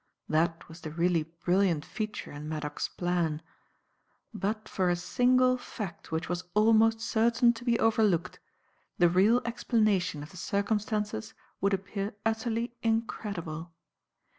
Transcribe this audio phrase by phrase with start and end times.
[0.27, 3.39] That was the really brilliant feature in Maddock's plan.
[4.33, 8.39] But for a single fact which was almost certain to be overlooked,
[8.97, 13.73] the real explanation of the circumstances would appear utterly incredible.